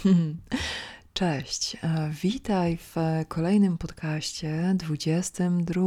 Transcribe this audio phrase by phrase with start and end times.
[1.12, 2.96] Cześć, e, witaj w
[3.28, 5.82] kolejnym podcaście 22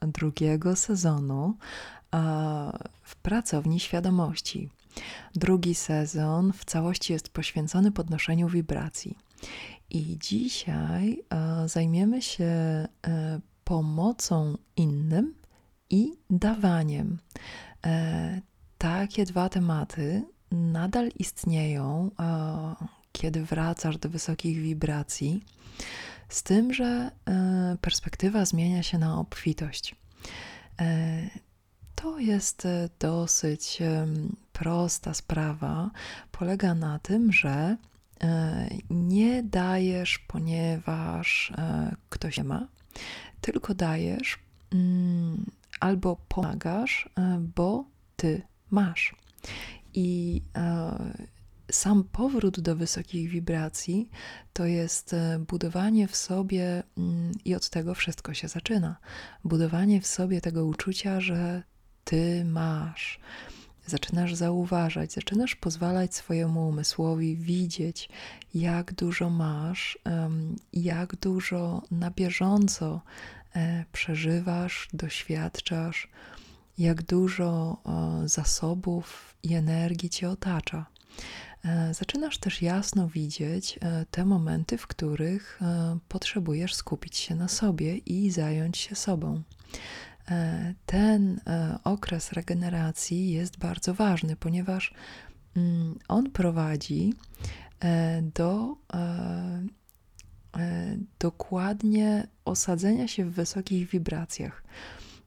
[0.00, 1.56] drugiego sezonu
[2.14, 2.18] e,
[3.02, 4.70] w Pracowni Świadomości.
[5.34, 9.18] Drugi sezon w całości jest poświęcony podnoszeniu wibracji.
[9.90, 12.52] I dzisiaj e, zajmiemy się
[13.64, 15.34] pomocą innym
[15.90, 17.18] i dawaniem.
[18.78, 22.10] Takie dwa tematy nadal istnieją,
[23.12, 25.44] kiedy wracasz do wysokich wibracji,
[26.30, 29.94] z tym, że e, perspektywa zmienia się na obfitość.
[30.80, 31.30] E,
[31.94, 33.78] to jest e, dosyć
[34.52, 35.90] prosta sprawa.
[36.32, 37.76] Polega na tym, że
[38.90, 41.52] nie dajesz, ponieważ
[42.08, 42.68] ktoś nie ma,
[43.40, 44.38] tylko dajesz
[44.72, 45.46] mm,
[45.80, 47.84] albo pomagasz, bo
[48.16, 49.14] ty masz.
[49.94, 50.42] I
[51.72, 54.10] sam powrót do wysokich wibracji
[54.52, 58.96] to jest e, budowanie w sobie, mm, i od tego wszystko się zaczyna.
[59.44, 61.62] Budowanie w sobie tego uczucia, że
[62.04, 63.20] ty masz.
[63.86, 68.08] Zaczynasz zauważać, zaczynasz pozwalać swojemu umysłowi widzieć,
[68.54, 69.98] jak dużo masz,
[70.72, 73.00] jak dużo na bieżąco
[73.56, 76.08] e, przeżywasz, doświadczasz,
[76.78, 77.76] jak dużo
[78.26, 80.86] zasobów i energii cię otacza.
[81.64, 87.48] E, zaczynasz też jasno widzieć e, te momenty, w których e, potrzebujesz skupić się na
[87.48, 89.42] sobie i zająć się sobą.
[90.86, 91.40] Ten
[91.84, 94.94] okres regeneracji jest bardzo ważny, ponieważ
[95.56, 97.14] mm, on prowadzi
[98.34, 98.76] do
[101.18, 104.62] dokładnie osadzenia się w wysokich wibracjach.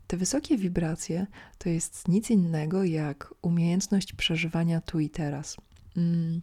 [0.08, 5.58] Te wysokie wibracje to jest nic innego jak umiejętność przeżywania tu i teraz.
[5.98, 6.42] Mm,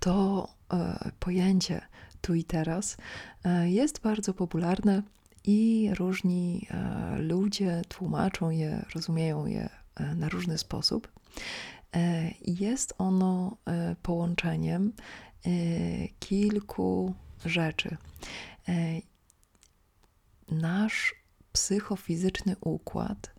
[0.00, 1.80] to e, pojęcie
[2.20, 2.96] tu i teraz
[3.44, 5.02] e, jest bardzo popularne
[5.44, 9.68] i różni e, ludzie tłumaczą je, rozumieją je
[10.16, 11.08] na różny sposób.
[12.46, 13.56] Jest ono
[14.02, 14.92] połączeniem
[16.18, 17.96] kilku rzeczy.
[20.50, 21.14] Nasz
[21.52, 23.30] psychofizyczny układ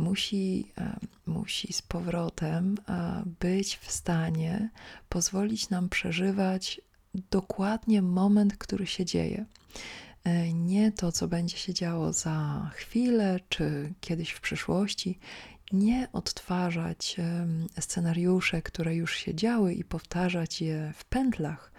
[0.00, 0.96] musi, e,
[1.26, 4.70] musi z powrotem e, być w stanie
[5.08, 6.80] pozwolić nam przeżywać
[7.30, 9.46] dokładnie moment, który się dzieje.
[10.24, 15.18] E, nie to, co będzie się działo za chwilę czy kiedyś w przyszłości,
[15.72, 17.16] nie odtwarzać
[17.80, 21.72] scenariusze, które już się działy i powtarzać je w pętlach,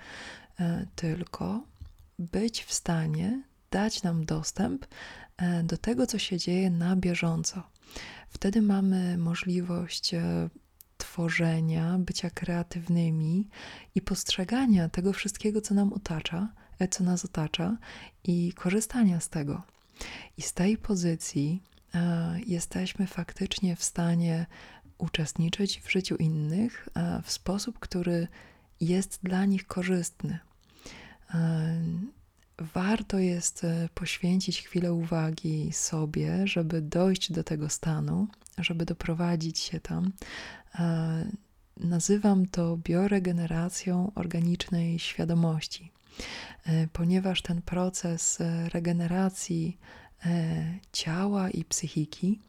[0.96, 1.64] tylko
[2.20, 4.86] być w stanie dać nam dostęp
[5.64, 7.64] do tego, co się dzieje na bieżąco.
[8.30, 10.50] Wtedy mamy możliwość e,
[10.98, 13.50] tworzenia, bycia kreatywnymi
[13.96, 17.78] i postrzegania tego wszystkiego, co nam otacza, e, co nas otacza
[18.24, 19.62] i korzystania z tego.
[20.38, 24.46] I z tej pozycji e, jesteśmy faktycznie w stanie
[24.98, 26.90] uczestniczyć w życiu innych
[27.24, 28.28] w sposób, który
[28.80, 30.40] jest dla nich korzystny
[32.62, 38.28] warto jest e, poświęcić chwilę uwagi sobie, żeby dojść do tego stanu,
[38.58, 40.12] żeby doprowadzić się tam.
[40.80, 41.26] E,
[41.78, 45.92] nazywam to bioregeneracją organicznej świadomości,
[46.66, 48.40] e, ponieważ ten proces
[48.74, 49.78] regeneracji
[50.92, 52.40] ciała i psychiki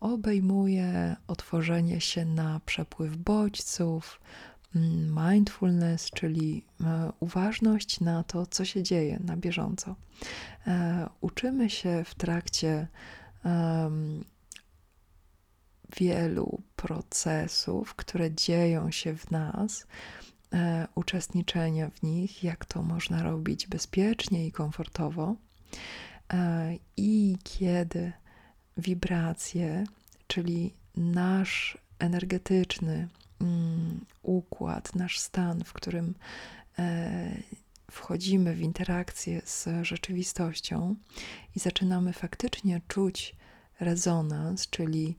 [0.00, 4.20] obejmuje otworzenie się na przepływ bodźców,
[5.10, 9.96] mindfulness, czyli e, uważność na to, co się dzieje na bieżąco.
[10.66, 12.88] E, uczymy się w trakcie
[15.96, 19.86] wielu procesów, które dzieją się w nas,
[20.52, 25.36] e, uczestniczenia w nich, jak to można robić bezpiecznie i komfortowo.
[26.96, 28.12] I kiedy
[28.76, 29.84] wibracje,
[30.26, 33.08] czyli nasz energetyczny,
[34.22, 36.14] układ, nasz stan, w którym
[36.78, 37.36] e,
[37.90, 40.94] wchodzimy w interakcję z rzeczywistością
[41.56, 43.36] i zaczynamy faktycznie czuć
[43.80, 45.16] rezonans, czyli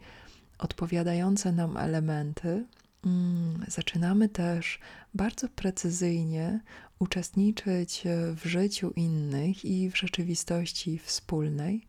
[0.57, 2.65] odpowiadające nam elementy,
[3.05, 4.79] mm, zaczynamy też
[5.13, 6.59] bardzo precyzyjnie
[6.99, 8.03] uczestniczyć
[8.35, 11.87] w życiu innych i w rzeczywistości wspólnej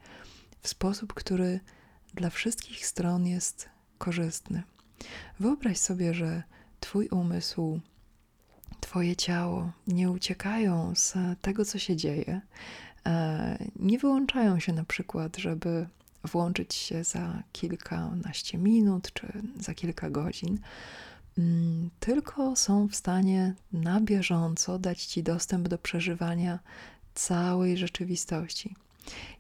[0.61, 1.61] w sposób, który
[2.15, 4.63] dla wszystkich stron jest korzystny.
[5.41, 6.43] Wyobraź sobie, że
[6.81, 7.81] Twój umysł,
[8.81, 12.41] Twoje ciało nie uciekają z tego, co się dzieje,
[13.07, 15.87] e, nie wyłączają się na przykład, żeby
[16.25, 19.27] włączyć się za kilkanaście minut czy
[19.61, 20.59] za kilka godzin.
[21.39, 26.59] mm, tylko są w stanie na bieżąco dać ci dostęp do przeżywania
[27.15, 28.75] całej rzeczywistości.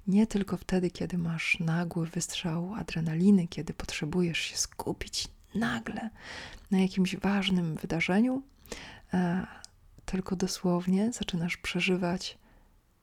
[0.06, 5.28] Nie tylko wtedy, kiedy masz nagły wystrzał adrenaliny, kiedy potrzebujesz się skupić
[5.58, 6.10] nagle
[6.70, 8.42] na jakimś ważnym wydarzeniu,
[9.14, 9.46] e,
[10.04, 12.38] tylko dosłownie zaczynasz przeżywać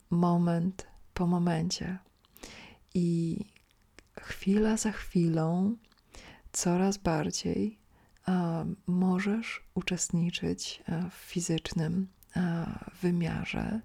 [0.10, 1.98] moment po momencie.
[2.94, 3.40] I
[4.20, 5.76] chwila za chwilą,
[6.52, 7.78] coraz bardziej
[8.88, 12.66] możesz uczestniczyć e, w fizycznym e,
[13.02, 13.82] wymiarze,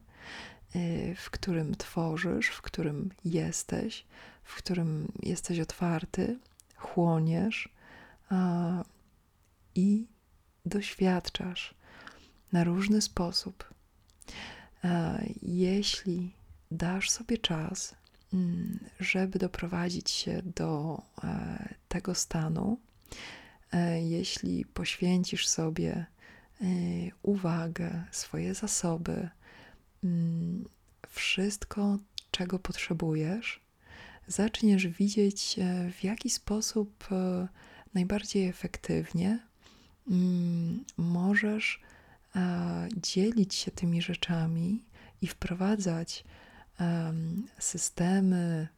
[0.75, 4.07] e, w którym tworzysz, w którym jesteś,
[4.45, 6.39] w którym jesteś otwarty,
[6.77, 7.69] chłoniesz
[9.75, 10.07] i
[10.67, 11.75] doświadczasz
[12.53, 13.75] na różny sposób.
[15.43, 16.33] Jeśli
[16.71, 17.95] dasz sobie czas,
[18.35, 21.03] mm, żeby doprowadzić się do
[21.89, 22.79] tego stanu,
[23.73, 25.93] E, jeśli poświęcisz sobie
[26.61, 26.65] e,
[27.23, 29.29] uwagę, swoje zasoby,
[30.05, 30.65] mm,
[31.09, 31.99] wszystko,
[32.31, 33.61] czego potrzebujesz,
[34.27, 37.09] zaczniesz widzieć, e, w jaki sposób
[37.95, 39.39] najbardziej efektywnie
[40.11, 41.81] mm, możesz
[42.97, 44.85] dzielić się tymi rzeczami
[45.23, 46.25] i wprowadzać
[47.59, 48.69] systemy,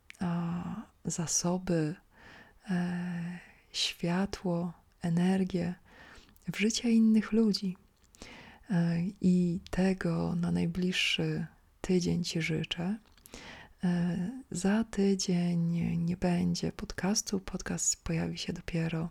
[1.05, 1.95] zasoby,
[3.73, 4.73] światło,
[5.03, 5.75] energię
[6.49, 7.77] w życie innych ludzi.
[8.71, 11.47] E, I tego na najbliższy
[11.81, 12.99] tydzień Ci życzę.
[13.85, 14.17] E,
[14.51, 15.61] za tydzień
[15.99, 17.41] nie będzie podcastu.
[17.41, 19.09] Podcast pojawi się dopiero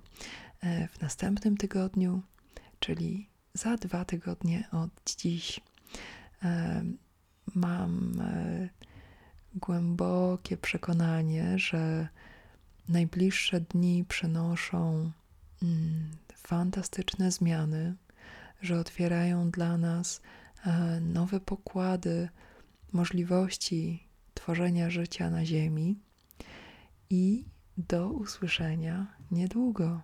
[0.62, 2.22] e, w następnym tygodniu,
[2.80, 5.60] czyli za dwa tygodnie od dziś.
[7.56, 8.22] Mam
[9.56, 12.08] głębokie przekonanie, że
[12.90, 15.12] najbliższe dni przynoszą
[15.64, 17.96] mm, fantastyczne zmiany,
[18.62, 20.22] że otwierają dla nas
[20.66, 22.30] e, nowe pokłady
[22.92, 24.11] możliwości
[24.42, 26.00] tworzenia życia na Ziemi
[27.10, 27.46] i
[27.78, 30.02] do usłyszenia niedługo.